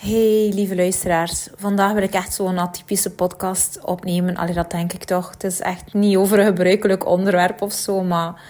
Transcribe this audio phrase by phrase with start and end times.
[0.00, 4.36] Hey lieve luisteraars, vandaag wil ik echt zo'n atypische podcast opnemen.
[4.36, 5.30] Allee, dat denk ik toch.
[5.30, 8.42] Het is echt niet over een gebruikelijk onderwerp of zo, maar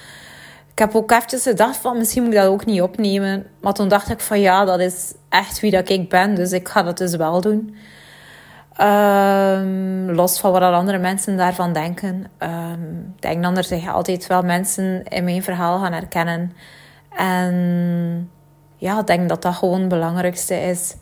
[0.73, 3.47] ik heb ook eventjes gedacht van misschien moet ik dat ook niet opnemen.
[3.61, 6.69] Maar toen dacht ik van ja, dat is echt wie dat ik ben, dus ik
[6.69, 7.77] ga dat dus wel doen.
[8.81, 12.27] Um, los van wat andere mensen daarvan denken.
[12.39, 16.53] Um, ik denk dat er zich altijd wel mensen in mijn verhaal gaan herkennen.
[17.17, 18.31] En
[18.77, 20.95] ja, ik denk dat dat gewoon het belangrijkste is.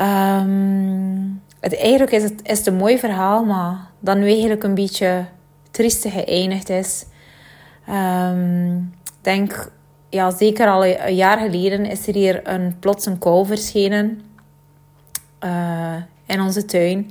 [0.00, 5.24] Um, het, eigenlijk is het, is een mooi verhaal, maar dan eigenlijk een beetje
[5.70, 7.04] triestig geëindigd is.
[7.88, 9.70] Um, ik denk,
[10.08, 14.22] ja, zeker al een jaar geleden is er hier een, plots een kou verschenen
[15.44, 17.10] uh, in onze tuin.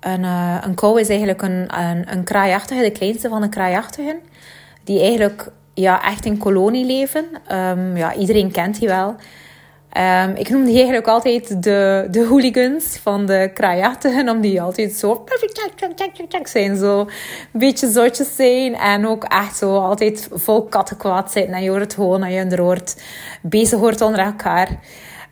[0.00, 1.66] Een, uh, kou is eigenlijk een,
[2.12, 4.16] een, kraaiachtige, de kleinste van de kraaiachtigen.
[4.84, 7.24] Die eigenlijk ja, echt in kolonie leven.
[7.52, 9.16] Um, ja, iedereen kent die wel.
[10.34, 15.24] Ik noem die eigenlijk altijd de, de hooligans van de kraaiachtigen, omdat die altijd zo
[16.42, 16.76] zijn.
[16.76, 17.08] Zo een
[17.52, 21.52] beetje zotjes zijn en ook echt zo altijd vol kattenkwaad zijn.
[21.52, 23.02] En je hoort het gewoon en je hoort
[23.42, 24.68] bezig hoort onder elkaar.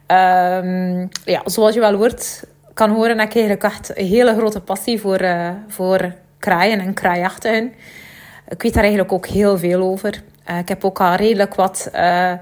[0.08, 4.60] Um, ja, zoals je wel hoort, kan horen, heb ik eigenlijk echt een hele grote
[4.60, 7.72] passie voor, uh, voor kraaien en kraaiachtigen.
[8.48, 10.22] Ik weet daar eigenlijk ook heel veel over.
[10.50, 11.90] Uh, ik heb ook al redelijk wat...
[11.94, 12.32] Uh,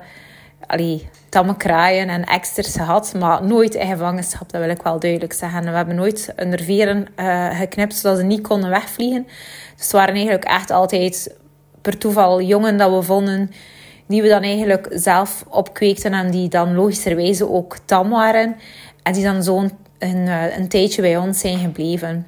[0.66, 5.32] allee, tamme kraaien en eksters gehad, maar nooit in gevangenschap, dat wil ik wel duidelijk
[5.32, 5.64] zeggen.
[5.64, 9.24] We hebben nooit een veren uh, geknipt zodat ze niet konden wegvliegen.
[9.76, 11.36] Dus het waren eigenlijk echt altijd
[11.80, 13.50] per toeval jongen dat we vonden,
[14.06, 18.56] die we dan eigenlijk zelf opkweekten en die dan logischerwijze ook tam waren.
[19.02, 22.26] En die dan zo'n een, uh, een tijdje bij ons zijn gebleven.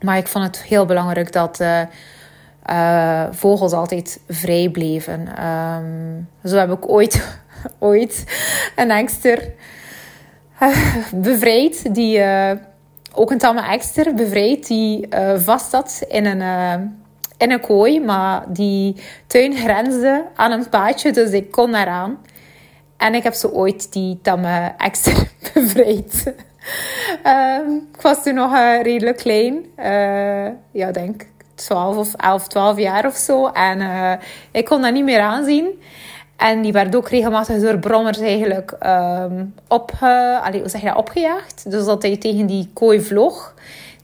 [0.00, 1.80] Maar ik vond het heel belangrijk dat uh,
[2.70, 5.46] uh, vogels altijd vrij bleven.
[5.46, 7.38] Um, zo heb ik ooit
[7.78, 8.24] ooit
[8.76, 9.52] een ekster
[10.62, 11.94] uh, bevrijd.
[11.94, 12.50] Die, uh,
[13.14, 14.66] ook een tamme ekster bevrijd.
[14.66, 16.42] Die vast zat in een,
[17.36, 18.00] in een kooi.
[18.00, 21.12] Maar die tuin grensde aan een paadje.
[21.12, 22.18] Dus ik kon daaraan.
[22.96, 26.34] En ik heb zo ooit die tamme ekster bevrijd.
[27.26, 29.64] um, ik was toen nog redelijk klein.
[30.72, 31.26] ja, denk
[31.64, 33.46] 12 of 11, 12 jaar of zo.
[33.46, 34.18] En
[34.50, 35.80] ik kon dat niet meer aanzien.
[36.42, 40.86] En die werd ook regelmatig door brommers eigenlijk um, op, uh, allee, hoe zeg je
[40.86, 41.70] dat, opgejaagd.
[41.70, 43.54] Dus dat hij tegen die kooi vloog.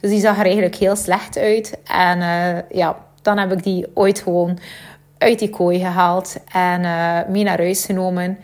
[0.00, 1.78] Dus die zag er eigenlijk heel slecht uit.
[1.84, 4.58] En uh, ja, dan heb ik die ooit gewoon
[5.18, 6.80] uit die kooi gehaald en
[7.32, 8.38] mee naar huis genomen.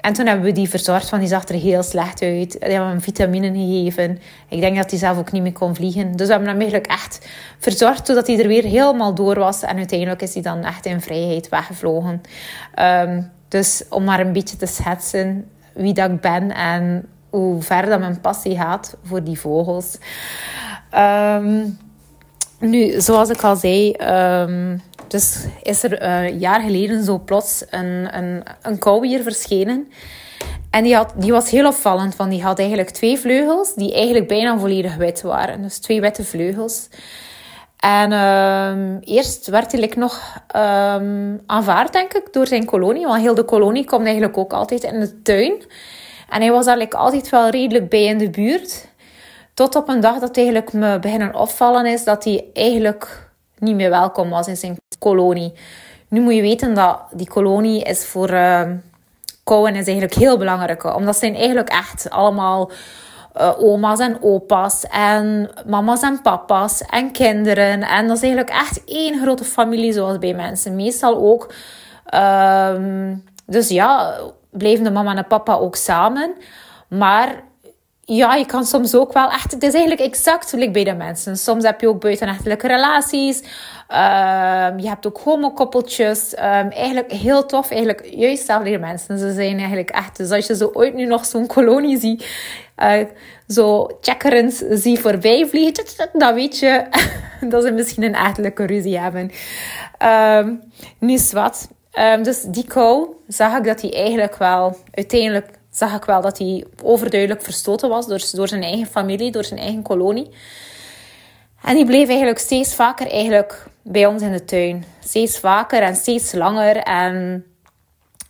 [0.00, 2.50] En toen hebben we die verzorgd, want die zag er heel slecht uit.
[2.50, 4.18] Die hebben hem vitamine gegeven.
[4.48, 6.16] Ik denk dat hij zelf ook niet meer kon vliegen.
[6.16, 7.28] Dus we hebben hem eigenlijk echt
[7.58, 9.62] verzorgd, zodat hij er weer helemaal door was.
[9.62, 12.22] En uiteindelijk is hij dan echt in vrijheid weggevlogen.
[12.78, 18.00] Um, dus om maar een beetje te schetsen wie ik ben en hoe ver dat
[18.00, 19.98] mijn passie gaat voor die vogels.
[20.96, 21.78] Um,
[22.58, 23.94] nu, zoals ik al zei,
[24.42, 29.22] um, dus is er een uh, jaar geleden zo plots een, een, een kou hier
[29.22, 29.88] verschenen.
[30.70, 34.28] En die, had, die was heel opvallend, want die had eigenlijk twee vleugels die eigenlijk
[34.28, 35.62] bijna volledig wit waren.
[35.62, 36.88] Dus twee witte vleugels.
[37.76, 43.06] En um, eerst werd hij nog um, aanvaard, denk ik, door zijn kolonie.
[43.06, 45.62] Want heel de kolonie komt eigenlijk ook altijd in de tuin.
[46.28, 48.88] En hij was eigenlijk altijd wel redelijk bij in de buurt.
[49.54, 53.29] Tot op een dag dat eigenlijk me beginnen opvallen is dat hij eigenlijk
[53.60, 55.52] niet meer welkom was in zijn kolonie.
[56.08, 58.62] Nu moet je weten dat die kolonie is voor uh,
[59.44, 60.94] kouden is eigenlijk heel belangrijk.
[60.94, 62.70] Omdat zijn eigenlijk echt allemaal
[63.36, 67.82] uh, oma's en opa's en mama's en papa's en kinderen.
[67.82, 70.74] En dat is eigenlijk echt één grote familie zoals bij mensen.
[70.74, 71.52] Meestal ook.
[72.14, 74.16] Um, dus ja,
[74.50, 76.34] blijven de mama en papa ook samen.
[76.88, 77.42] Maar
[78.16, 79.52] ja, je kan soms ook wel echt...
[79.52, 81.36] Het is eigenlijk exact gelijk bij de mensen.
[81.36, 83.38] Soms heb je ook buitenechtelijke relaties.
[83.88, 86.32] Um, je hebt ook homokoppeltjes.
[86.32, 87.70] Um, eigenlijk heel tof.
[87.70, 89.18] Eigenlijk juist zelfde mensen.
[89.18, 90.16] Ze zijn eigenlijk echt...
[90.16, 92.26] Dus als je zo ooit nu nog zo'n kolonie ziet...
[92.78, 93.00] Uh,
[93.48, 95.84] zo checkerens zie voorbij vliegen...
[96.12, 96.84] Dan weet je
[97.50, 99.30] dat ze misschien een echtelijke ruzie hebben.
[100.02, 100.62] Um,
[100.98, 101.68] nu wat.
[102.22, 106.64] dus die kou zag ik dat hij eigenlijk wel uiteindelijk zag ik wel dat hij
[106.82, 110.30] overduidelijk verstoten was door, door zijn eigen familie, door zijn eigen kolonie.
[111.62, 114.84] En die bleef eigenlijk steeds vaker eigenlijk bij ons in de tuin.
[115.04, 116.76] Steeds vaker en steeds langer.
[116.76, 117.44] En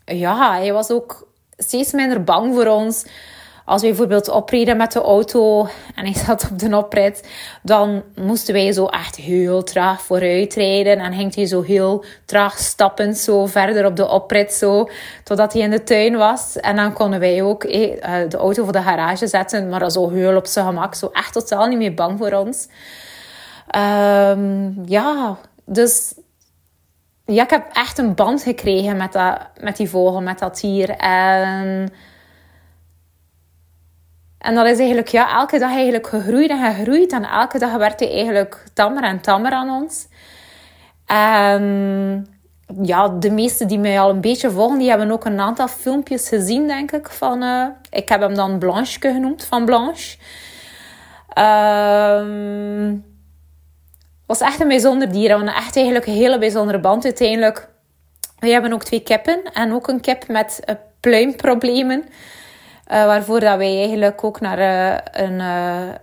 [0.04, 3.04] ja, hij was ook steeds minder bang voor ons.
[3.70, 7.28] Als we bijvoorbeeld opreden met de auto en ik zat op de oprit,
[7.62, 10.98] dan moesten wij zo echt heel traag vooruit rijden.
[10.98, 14.88] En ging hij zo heel traag stappend zo verder op de oprit, zo,
[15.24, 16.56] totdat hij in de tuin was.
[16.56, 20.36] En dan konden wij ook eh, de auto voor de garage zetten, maar zo heel
[20.36, 20.94] op zijn gemak.
[20.94, 22.68] Zo echt totaal niet meer bang voor ons.
[23.76, 26.14] Um, ja, dus
[27.24, 30.90] ja, ik heb echt een band gekregen met, dat, met die vogel, met dat dier.
[30.90, 31.92] En,
[34.40, 37.12] en dat is eigenlijk ja, elke dag eigenlijk gegroeid en gegroeid.
[37.12, 40.08] En elke dag werd hij eigenlijk tammer en tammer aan ons.
[41.06, 42.26] En
[42.82, 46.28] ja, de meesten die mij al een beetje volgen, die hebben ook een aantal filmpjes
[46.28, 47.08] gezien, denk ik.
[47.08, 50.16] Van, uh, ik heb hem dan Blanche genoemd, van Blanche.
[51.38, 53.04] Um,
[54.26, 55.38] was echt een bijzonder dier.
[55.38, 57.68] We echt eigenlijk een hele bijzondere band uiteindelijk.
[58.38, 62.04] We hebben ook twee kippen en ook een kip met uh, pluimproblemen.
[62.92, 65.40] Uh, waarvoor dat wij eigenlijk ook naar uh, een,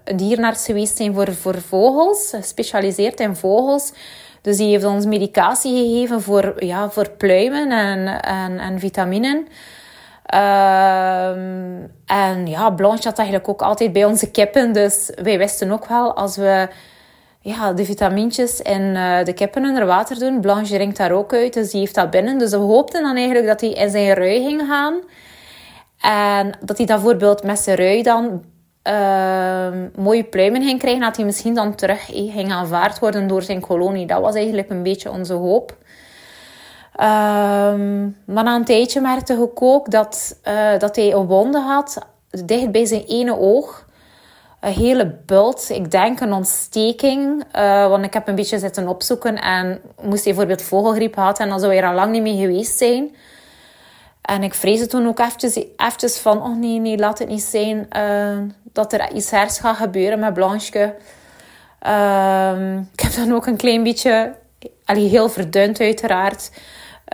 [0.04, 3.94] een dierenarts geweest zijn voor, voor vogels, gespecialiseerd in vogels.
[4.42, 9.48] Dus die heeft ons medicatie gegeven voor, ja, voor pluimen en, en, en vitaminen.
[10.28, 11.40] Ehm,
[12.06, 14.74] en ja, Blanche had eigenlijk ook altijd bij onze kippen.
[14.74, 16.68] Dus wij wisten ook wel, als we
[17.42, 20.42] ja, de vitamintjes en uh, de kippen onder water doen.
[20.42, 22.38] Blanche drinkt daar ook uit, dus die heeft dat binnen.
[22.38, 24.96] Dus we hoopten dan eigenlijk dat hij in zijn rui ging gaan.
[26.02, 28.44] En dat hij dan bijvoorbeeld met zijn rui dan
[28.88, 31.02] uh, mooie pluimen ging krijgen.
[31.02, 34.08] Dat hij misschien dan terug eh, ging aanvaard worden door zijn kolonie.
[34.08, 35.76] Dat was eigenlijk een beetje onze hoop.
[37.00, 41.98] Um, maar na een tijdje merkte ik ook dat, uh, dat hij een wonde had,
[42.46, 43.86] dicht bij zijn ene oog
[44.60, 45.70] een hele bult.
[45.70, 47.44] Ik denk een ontsteking.
[47.56, 51.50] Uh, want ik heb een beetje zitten opzoeken en moest hij bijvoorbeeld vogelgriep gehad en
[51.50, 53.16] dan zou hij er al lang niet meer geweest zijn.
[54.28, 57.88] En ik vreesde toen ook eventjes, eventjes van, oh nee, nee, laat het niet zijn
[57.98, 60.96] uh, dat er iets hers gaat gebeuren met Blanche.
[61.88, 64.34] Uh, ik heb dan ook een klein beetje,
[64.86, 66.52] allee, heel verdund uiteraard,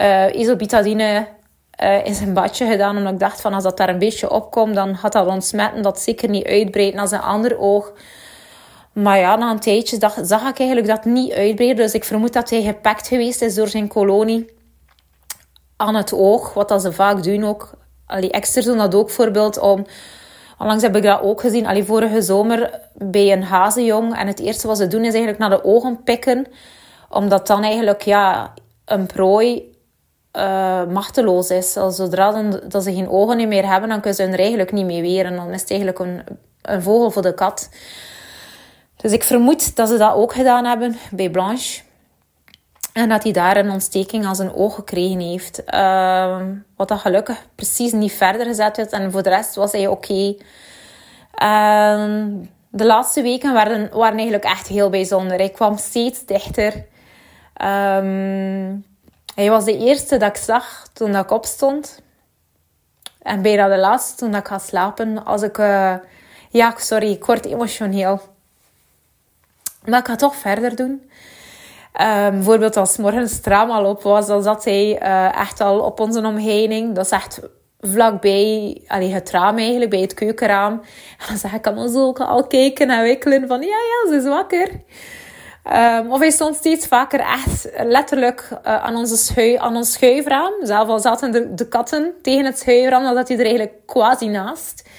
[0.02, 2.98] uh, uh, in zijn badje gedaan.
[2.98, 6.00] Omdat ik dacht van als dat daar een beetje opkomt, dan had dat ontsmetten dat
[6.00, 7.92] zeker niet uitbreiden naar zijn ander oog.
[8.94, 11.86] Maar ja, na een tijdje dacht, zag ik eigenlijk dat niet uitbreiden.
[11.86, 14.62] Dus ik vermoed dat hij gepakt geweest is door zijn kolonie
[15.78, 16.54] aan het oog.
[16.54, 17.72] Wat dat ze vaak doen ook.
[18.06, 19.86] Allee, extra doen dat ook bijvoorbeeld om...
[20.58, 21.68] Onlangs heb ik dat ook gezien.
[21.68, 24.16] Allee, vorige zomer bij een hazenjong.
[24.16, 26.48] En het eerste wat ze doen is eigenlijk naar de ogen pikken.
[27.10, 28.54] Omdat dan eigenlijk ja,
[28.86, 29.74] een prooi
[30.38, 31.72] uh, machteloos is.
[31.72, 35.02] Zodra dan, dat ze geen ogen meer hebben, dan kunnen ze er eigenlijk niet meer
[35.02, 35.36] weren.
[35.36, 36.24] Dan is het eigenlijk een,
[36.62, 37.70] een vogel voor de kat.
[38.98, 41.82] Dus ik vermoed dat ze dat ook gedaan hebben bij Blanche.
[42.94, 45.62] En dat hij daar een ontsteking aan zijn oog gekregen heeft.
[45.74, 46.42] Uh,
[46.76, 48.92] wat dat gelukkig precies niet verder gezet werd.
[48.92, 50.36] En voor de rest was hij oké.
[51.34, 52.30] Ehm,
[52.70, 55.38] de laatste weken waren, waren eigenlijk echt heel bijzonder.
[55.38, 56.74] Hij kwam steeds dichter.
[57.62, 58.86] Um,
[59.36, 62.02] hij was de eerste dat ik zag toen ik opstond.
[63.22, 65.26] En bijna de laatste toen ik ga slapen.
[65.26, 65.58] Als ik...
[65.58, 65.96] Uh,
[66.50, 68.22] ja, sorry, ik word emotioneel.
[69.86, 71.10] Maar ik ga toch verder doen.
[72.02, 75.80] Um, bijvoorbeeld als morgens het tram al op was, dan zat hij uh, echt al
[75.80, 76.96] op onze omheining.
[76.96, 77.40] Dat is echt
[77.80, 80.74] vlakbij allee, het raam eigenlijk, bij het keukenraam.
[81.20, 84.26] En dan zag ik allemaal zo al kijken en wikkelen van ja, ja, ze is
[84.26, 84.70] wakker.
[86.02, 90.54] Um, of hij stond steeds vaker echt letterlijk uh, aan, onze schui, aan ons schuifraam.
[90.62, 94.28] Zelf al zaten de, de katten tegen het schuifraam, dan zat hij er eigenlijk quasi
[94.28, 94.90] naast.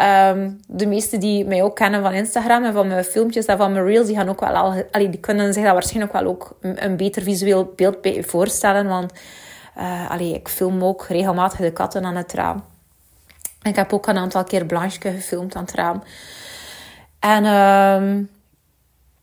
[0.00, 3.72] Um, de meesten die mij ook kennen van Instagram en van mijn filmpjes en van
[3.72, 6.56] mijn reels, die gaan ook wel al, allee, die kunnen zich dat waarschijnlijk wel ook
[6.60, 8.86] een, beter visueel beeld bij voorstellen.
[8.86, 9.12] Want
[9.78, 12.64] uh, allee, ik film ook regelmatig de katten aan het raam.
[13.62, 16.02] Ik heb ook een aantal keer Blanche gefilmd aan het raam.
[17.18, 18.30] En um,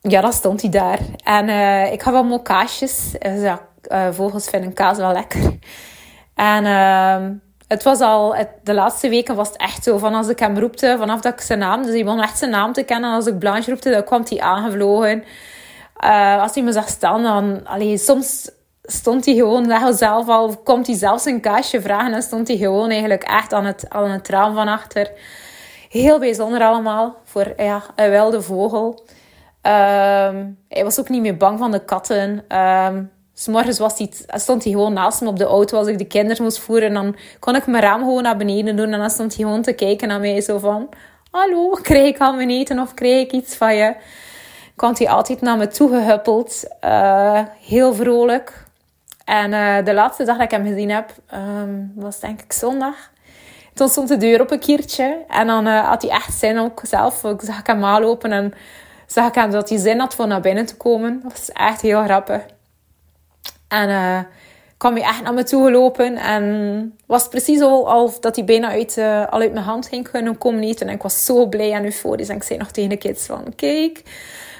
[0.01, 0.99] ja, dan stond hij daar.
[1.23, 3.15] En uh, ik had wel mokaasjes.
[3.19, 3.41] kaasjes.
[3.41, 5.57] Ja, uh, vogels vinden kaas wel lekker.
[6.33, 7.29] En uh,
[7.73, 10.95] het was al, de laatste weken was het echt zo van als ik hem roepte,
[10.97, 13.09] vanaf dat ik zijn naam, dus hij begon echt zijn naam te kennen.
[13.09, 15.23] En als ik Blanche roepte, dan kwam hij aangevlogen.
[16.03, 18.51] Uh, als hij me zag staan, dan, allee, soms
[18.81, 22.89] stond hij gewoon zelf al, komt hij zelfs een kaasje vragen en stond hij gewoon
[22.89, 25.11] eigenlijk echt aan het, aan het raam van achter.
[25.89, 29.05] Heel bijzonder allemaal voor ja, een wilde vogel.
[29.61, 32.57] Um, hij was ook niet meer bang van de katten.
[32.57, 36.05] Um, S'morgens was hij, stond hij gewoon naast me op de auto als ik de
[36.05, 36.87] kinderen moest voeren.
[36.87, 38.93] En dan kon ik mijn raam gewoon naar beneden doen.
[38.93, 40.41] En dan stond hij gewoon te kijken naar mij.
[40.41, 40.89] Zo van,
[41.31, 43.95] hallo, krijg ik al mijn eten of krijg ik iets van je?
[44.75, 46.63] Kwam hij altijd naar me toe gehuppeld.
[46.83, 48.65] Uh, heel vrolijk.
[49.25, 52.95] En uh, de laatste dag dat ik hem gezien heb, um, was denk ik zondag.
[53.73, 55.23] toen stond de deur op een keertje.
[55.27, 57.23] En dan uh, had hij echt zin ook zelf.
[57.23, 58.53] Ik zag hem aanlopen en
[59.07, 61.19] zag ik hem dat hij zin had voor naar binnen te komen.
[61.23, 62.41] Dat was echt heel grappig.
[63.73, 64.19] En uh,
[64.77, 66.15] kwam hij echt naar me toe gelopen.
[66.17, 70.09] En was precies al, al dat hij bijna uit, uh, al uit mijn hand ging
[70.11, 70.87] kunnen komen eten.
[70.87, 72.29] En ik was zo blij en euforisch.
[72.29, 73.53] En ik zei nog tegen de kids van...
[73.55, 74.01] Kijk,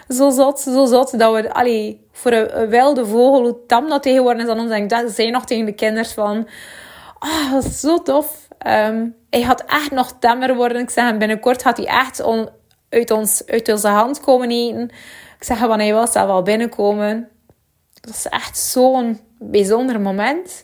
[0.10, 1.20] zo zot, zo zot.
[1.20, 1.54] Dat we...
[1.54, 4.72] Allee, voor een, wilde vogel, hoe tam dat geworden is aan ons.
[4.72, 6.48] En ik zei nog tegen de kinderen van...
[7.20, 8.48] Ah, is zo tof.
[8.68, 10.82] Um, hij had echt nog temmer worden.
[10.82, 12.24] Ik zeg, binnenkort gaat hij echt
[12.90, 14.84] uit, ons, uit onze hand komen eten.
[15.38, 17.30] Ik zeg, wanneer hij wil, zal wel binnenkomen.
[18.06, 20.62] Dat is echt zo'n bijzonder moment.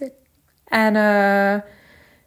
[0.67, 1.53] En uh,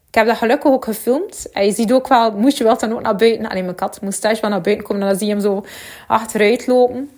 [0.09, 1.51] ik heb dat gelukkig ook gefilmd.
[1.53, 3.49] En je ziet ook wel, moest je wel dan ook naar buiten.
[3.49, 5.03] Alleen mijn kat moest thuis wel naar buiten komen.
[5.03, 5.65] En dan zie je hem zo
[6.07, 7.11] achteruit lopen.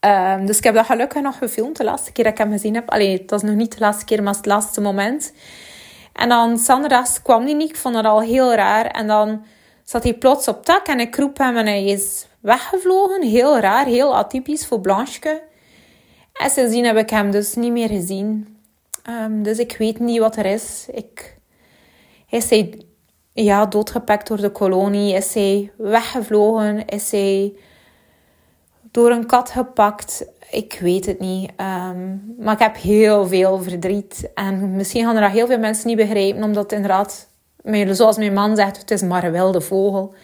[0.00, 1.76] Um, dus ik heb dat gelukkig nog gefilmd.
[1.76, 2.90] De laatste keer dat ik hem gezien heb.
[2.90, 5.32] Allee, het was nog niet de laatste keer, maar het laatste moment.
[6.12, 7.70] En dan zondags kwam hij niet.
[7.70, 8.86] Ik vond dat al heel raar.
[8.86, 9.44] En dan
[9.84, 13.22] zat hij plots op tak en ik roep hem en hij is weggevlogen.
[13.22, 15.52] Heel raar, heel atypisch voor Blanche.
[16.34, 18.58] En sindsdien heb ik hem dus niet meer gezien.
[19.08, 20.86] Um, dus ik weet niet wat er is.
[20.92, 21.36] Ik,
[22.28, 22.82] is hij
[23.32, 25.14] ja, doodgepakt door de kolonie?
[25.14, 26.86] Is hij weggevlogen?
[26.86, 27.52] Is hij
[28.90, 30.26] door een kat gepakt?
[30.50, 31.50] Ik weet het niet.
[31.60, 34.30] Um, maar ik heb heel veel verdriet.
[34.34, 37.28] En misschien gaan er heel veel mensen niet begrijpen, omdat inderdaad,
[37.90, 40.14] zoals mijn man zegt, het is maar een wilde vogel.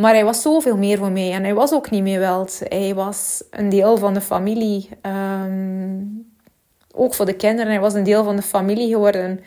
[0.00, 1.32] Maar hij was zoveel meer voor mij.
[1.32, 2.60] En hij was ook niet meer wild.
[2.68, 4.88] Hij was een deel van de familie.
[5.02, 6.32] Um,
[6.92, 7.72] ook voor de kinderen.
[7.72, 9.40] Hij was een deel van de familie geworden.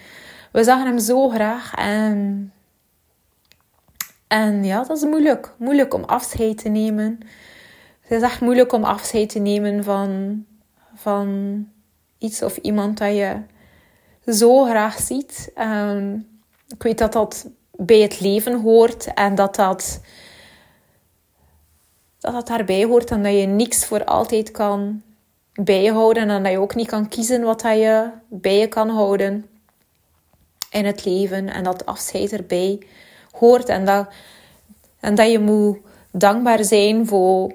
[0.52, 1.74] We zagen hem zo graag.
[1.76, 2.52] En,
[4.28, 5.54] en ja, dat is moeilijk.
[5.58, 7.20] Moeilijk om afscheid te nemen.
[8.02, 10.44] Het is echt moeilijk om afscheid te nemen van,
[10.96, 11.68] van
[12.18, 13.38] iets of iemand dat je
[14.26, 15.52] zo graag ziet.
[15.58, 16.28] Um,
[16.68, 20.02] ik weet dat dat bij het leven hoort en dat dat
[22.24, 25.02] dat dat daarbij hoort en dat je niks voor altijd kan
[25.54, 29.46] bijhouden en dat je ook niet kan kiezen wat dat je bij je kan houden
[30.70, 32.82] in het leven en dat afscheid erbij
[33.32, 34.08] hoort en dat,
[35.00, 35.78] en dat je moet
[36.12, 37.54] dankbaar zijn voor,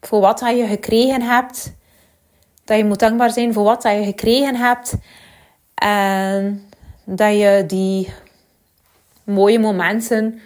[0.00, 1.72] voor wat dat je gekregen hebt.
[2.64, 4.94] Dat je moet dankbaar zijn voor wat dat je gekregen hebt
[5.74, 6.68] en
[7.04, 8.12] dat je die
[9.24, 10.40] mooie momenten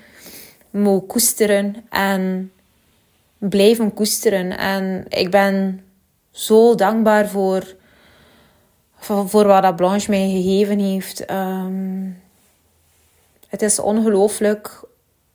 [0.71, 2.53] moet koesteren en
[3.41, 4.59] blijven koesteren.
[4.59, 5.85] En ik ben
[6.31, 7.77] zo dankbaar voor,
[8.99, 11.31] voor, wat dat Blanche mij gegeven heeft.
[11.31, 12.23] Um,
[13.49, 14.85] het is ongelooflijk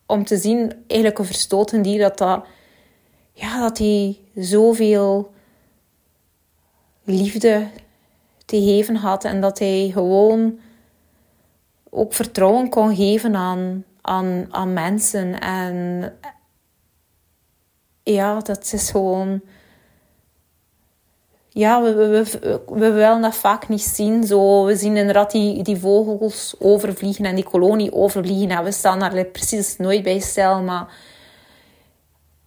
[0.06, 2.46] om te zien, eigenlijk een verstoten dier, dat, dat,
[3.32, 5.34] ja, dat hij zoveel
[7.04, 7.68] liefde
[8.46, 9.24] te geven had.
[9.24, 10.60] En dat hij gewoon
[11.90, 15.40] ook vertrouwen kon geven aan, aan, aan mensen.
[15.40, 16.14] En,
[18.14, 19.42] ja, dat is gewoon.
[21.50, 24.24] Ja, we, we, we, we willen dat vaak niet zien.
[24.24, 28.58] Zo, we zien inderdaad die, die vogels overvliegen en die kolonie overvliegen.
[28.58, 30.62] En we staan daar precies nooit bij stil.
[30.62, 30.88] Maar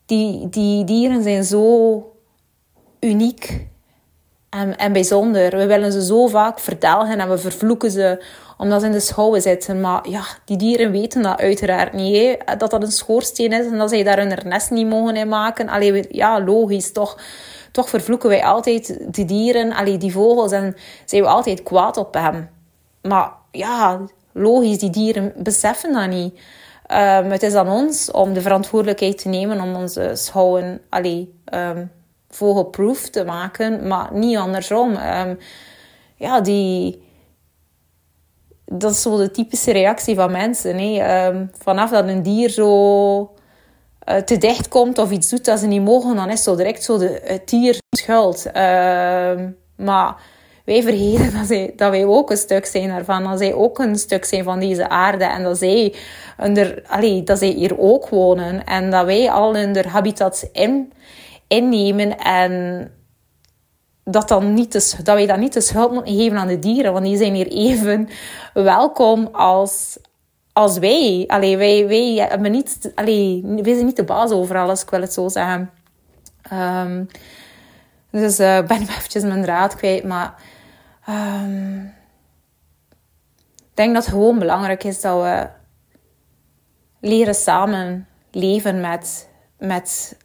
[0.07, 2.03] die, die dieren zijn zo
[3.00, 3.67] uniek
[4.50, 5.57] en, en bijzonder.
[5.57, 8.25] We willen ze zo vaak verdelgen en we vervloeken ze
[8.57, 9.81] omdat ze in de schouwen zitten.
[9.81, 12.17] Maar ja, die dieren weten dat uiteraard niet.
[12.17, 12.57] Hè?
[12.57, 15.69] Dat dat een schoorsteen is en dat zij daar hun nest niet mogen in maken.
[15.69, 17.19] Allee, ja, logisch, toch.
[17.73, 22.14] Toch vervloeken wij altijd die dieren, allee, die vogels, en zijn we altijd kwaad op
[22.14, 22.49] hem.
[23.02, 24.00] Maar ja,
[24.33, 26.35] logisch, die dieren beseffen dat niet.
[26.93, 31.90] Um, het is aan ons om de verantwoordelijkheid te nemen om onze schouwen allee, um,
[32.28, 34.90] vogelproof te maken, maar niet andersom.
[34.90, 35.38] Um,
[36.16, 37.02] ja, die,
[38.64, 40.78] dat is zo de typische reactie van mensen.
[40.78, 41.26] Hè.
[41.26, 43.20] Um, vanaf dat een dier zo
[44.08, 46.82] uh, te dicht komt of iets doet dat ze niet mogen, dan is zo direct
[46.82, 48.47] zo de, het dier schuld.
[48.47, 48.52] Uh,
[49.76, 50.16] maar
[50.64, 53.25] wij vergeten dat, zij, dat wij ook een stuk zijn daarvan.
[53.25, 55.25] Dat zij ook een stuk zijn van deze aarde.
[55.25, 55.94] En dat zij,
[56.38, 58.64] onder, allee, dat zij hier ook wonen.
[58.64, 60.92] En dat wij al hun habitats in,
[61.49, 62.19] innemen.
[62.19, 62.93] En
[64.05, 66.93] dat, dan niet de, dat wij dat niet de schuld moeten geven aan de dieren.
[66.93, 68.09] Want die zijn hier even
[68.55, 69.99] welkom als,
[70.52, 71.25] als wij.
[71.26, 75.00] Allee, wij, wij, hebben niet, allee, wij zijn niet de baas over alles, ik wil
[75.00, 75.71] het zo zeggen.
[76.52, 77.09] Um,
[78.11, 80.05] dus uh, ik ben eventjes mijn draad kwijt.
[80.05, 80.35] Maar
[81.09, 81.95] um,
[83.57, 85.49] ik denk dat het gewoon belangrijk is dat we
[87.00, 89.28] leren samen leven met,
[89.59, 90.17] met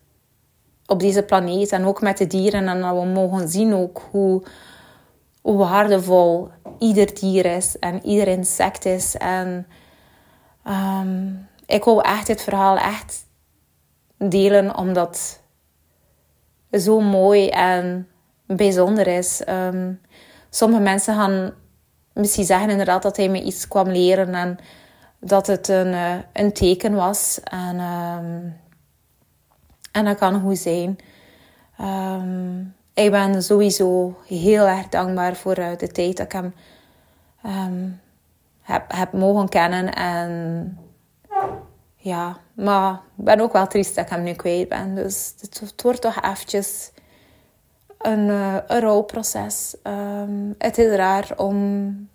[0.86, 2.68] op deze planeet en ook met de dieren.
[2.68, 4.44] En dat we mogen zien ook hoe,
[5.42, 6.50] waardevol
[6.80, 9.18] ieder dier is en ieder insect is.
[9.18, 9.66] En
[10.63, 11.28] Ehm,
[11.66, 13.25] ik wil echt dit verhaal echt
[14.18, 15.40] delen omdat
[16.70, 18.08] het zo mooi en
[18.46, 19.42] bijzonder is.
[19.50, 20.02] Um,
[20.50, 21.54] sommige mensen gaan
[22.13, 24.58] misschien zeggen inderdaad dat hij me iets kwam leren en
[25.20, 27.40] dat het een, uh, een teken was.
[27.44, 28.62] En, um,
[29.93, 30.97] en dat kan goed zijn.
[31.81, 36.53] Um, ik ben sowieso heel erg dankbaar voor uh, de tijd dat ik hem
[37.45, 38.00] um,
[38.62, 39.93] heb, heb mogen kennen.
[39.93, 40.77] En
[41.95, 44.95] ja, maar ik ben ook wel triest dat ik hem nu kwijt ben.
[44.95, 46.91] Dus het, wordt toch eventjes
[47.97, 49.75] een, uh, een rouwproces.
[49.83, 52.09] Um, het is raar om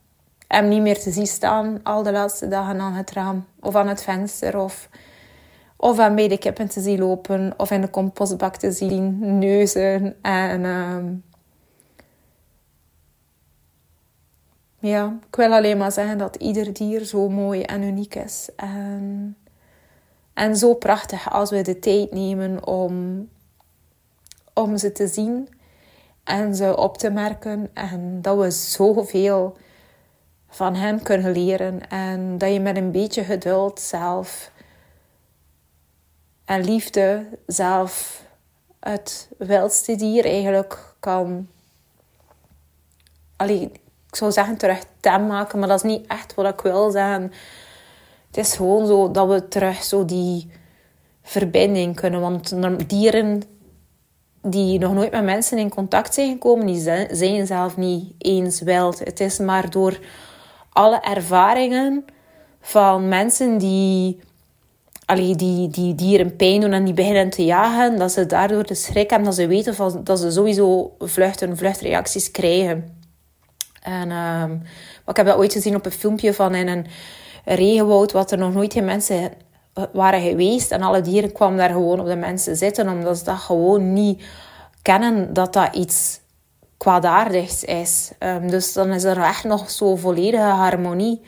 [0.46, 3.88] hem niet meer te zien staan al de laatste dagen aan het raam of aan
[3.88, 4.88] het venster of,
[5.80, 10.64] of hem bij kippen te zien lopen of in de compostbak te zien neuzen en
[10.64, 11.22] um,
[14.78, 19.36] ja, ik wil alleen maar zeggen dat ieder dier zo mooi en uniek is en,
[20.34, 23.28] en zo prachtig als we de tijd nemen om,
[24.54, 25.48] om ze te zien
[26.24, 29.56] en ze op te merken en dat we zoveel
[30.48, 34.50] van hen kunnen leren en dat je met een beetje geduld zelf
[36.48, 38.22] en liefde zelf
[38.80, 41.48] het wildste dier eigenlijk kan
[43.36, 43.60] allee,
[44.08, 47.32] ik zou zeggen terug tem maken, maar dat is niet echt wat ik wil zeggen.
[48.26, 50.50] Het is gewoon zo dat we terug zo die
[51.22, 52.20] verbinding kunnen.
[52.20, 52.54] Want
[52.88, 53.42] dieren
[54.42, 58.98] die nog nooit met mensen in contact zijn gekomen, die zijn zelf niet eens wild.
[58.98, 59.98] Het is maar door
[60.72, 62.04] alle ervaringen
[62.60, 64.20] van mensen die,
[65.08, 68.74] allee, die, die dieren pijn doen en die beginnen te jagen, dat ze daardoor de
[68.74, 72.96] schrik hebben, dat ze weten van, dat ze sowieso vluchten, vluchtreacties krijgen.
[73.82, 74.62] En um,
[75.06, 76.86] ik heb dat ooit gezien op een filmpje van in een
[77.44, 79.32] regenwoud, wat er nog nooit geen mensen
[79.92, 80.70] waren geweest.
[80.70, 84.24] En alle dieren kwamen daar gewoon op de mensen zitten, omdat ze dat gewoon niet
[84.82, 86.20] kennen dat dat iets
[86.76, 88.12] kwaadaardigs is.
[88.18, 91.22] Um, dus dan is er echt nog zo volledige harmonie.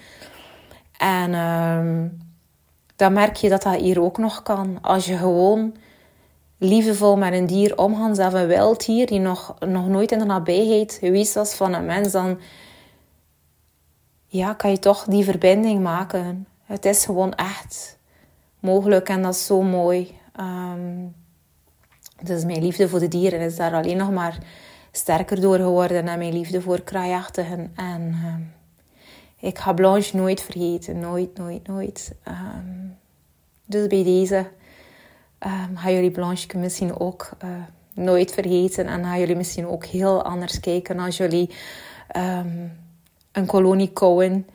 [0.99, 2.19] En um,
[3.00, 4.78] dan merk je dat dat hier ook nog kan.
[4.80, 5.76] Als je gewoon
[6.58, 10.25] liefdevol met een dier omgaan, zelfs een wild dier die nog, nog nooit in de
[10.25, 12.41] nabijheid geweest was van een mens, dan
[14.26, 16.47] ja, kan je toch die verbinding maken.
[16.65, 17.99] Het is gewoon echt
[18.58, 20.19] mogelijk en dat is zo mooi.
[20.41, 21.15] Um,
[22.23, 24.39] dus mijn liefde voor de dieren is daar alleen nog maar
[24.93, 27.73] sterker door geworden en mijn liefde voor kraaiachtigen.
[27.76, 28.60] En um,
[29.41, 32.15] ik ga Blanche nooit vergeten, nooit, nooit, nooit.
[32.29, 32.99] Um,
[33.65, 34.37] dus bij deze
[35.39, 37.50] um, gaan jullie Blanche misschien ook uh,
[37.95, 41.50] nooit vergeten en gaan jullie misschien ook heel anders kijken als jullie
[43.33, 44.47] een kolonie Cohen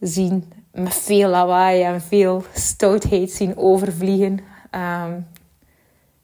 [0.00, 4.40] zien met veel lawaai en veel stoutheid zien overvliegen.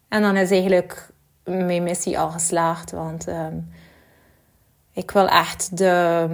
[0.09, 1.11] en dan is eigenlijk
[1.45, 2.91] mijn missie al geslaagd.
[2.91, 3.27] Want
[4.99, 6.27] ik wil echt de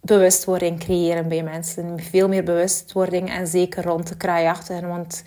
[0.00, 2.00] bewustwording creëren bij mensen.
[2.00, 4.88] Veel meer bewustwording en zeker rond de kraaiachtigen.
[4.88, 5.22] Want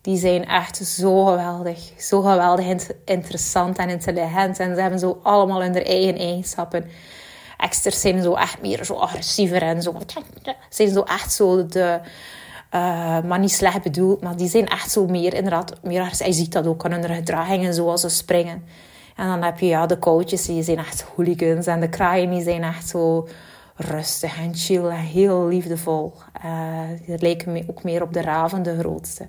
[0.00, 1.92] die zijn echt zo geweldig.
[1.98, 4.58] Zo geweldig interessant en intelligent.
[4.58, 6.84] En ze hebben zo allemaal hun eigen eigenschappen.
[7.56, 9.94] Exters zijn zo echt meer zo agressiever en zo.
[10.68, 12.00] Zijn zo echt zo de
[12.74, 16.52] uh, maar niet slecht bedoeld, maar die zijn echt zo meer, inderdaad, meer, je ziet
[16.52, 18.64] dat ook aan hun gedragingen, zoals ze springen.
[19.14, 21.66] En dan heb je ja, de coaches, die zijn echt hooligans.
[21.66, 23.28] En de kraaien, die zijn echt zo
[23.76, 26.12] rustig en chill en heel liefdevol.
[26.44, 29.28] Uh, die lijken ook meer op de raven, de grootste.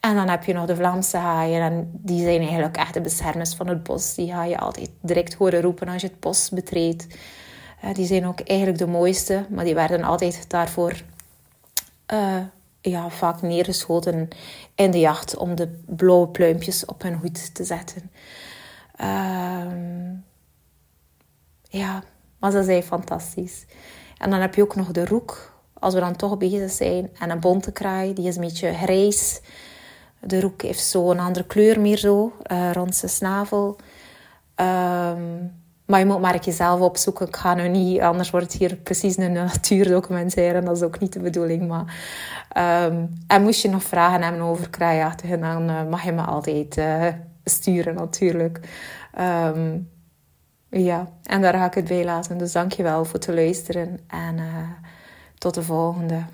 [0.00, 1.60] En dan heb je nog de Vlaamse haaien.
[1.60, 4.14] En die zijn eigenlijk echt de beschermers van het bos.
[4.14, 7.06] Die ga je altijd direct horen roepen als je het bos betreedt.
[7.84, 9.46] Uh, die zijn ook eigenlijk de mooiste.
[9.48, 11.02] Maar die werden altijd daarvoor
[12.12, 12.36] uh,
[12.80, 14.28] ja, vaak neergeschoten
[14.74, 18.10] in de jacht om de blauwe pluimpjes op hun hoed te zetten.
[19.00, 19.72] Uh,
[21.62, 22.02] ja,
[22.38, 23.66] maar ze zijn fantastisch.
[24.18, 27.10] En dan heb je ook nog de roek, als we dan toch bezig zijn.
[27.18, 29.40] En een bonte kraai, die is een beetje grijs.
[30.20, 33.76] De roek heeft zo een andere kleur meer zo, uh, rond zijn snavel.
[34.56, 35.52] Um,
[35.86, 37.26] maar je moet maar jezelf opzoeken.
[37.26, 40.58] Ik ga nu niet, anders wordt het hier precies een natuurdocumentaire.
[40.58, 41.68] En dat is ook niet de bedoeling.
[41.68, 41.84] Maar,
[42.86, 46.76] um, en moest je nog vragen hebben over kraaiachtigen, dan uh, mag je me altijd
[46.76, 47.06] uh,
[47.50, 48.60] sturen natuurlijk.
[49.18, 49.90] Um,
[50.70, 52.38] ja, en daar ga ik het bij laten.
[52.38, 53.98] Dus dank je wel voor het luisteren.
[54.06, 54.70] En uh,
[55.38, 56.24] tot de volgende.